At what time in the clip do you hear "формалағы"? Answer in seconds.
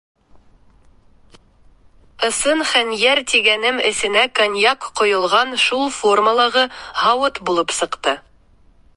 5.99-6.65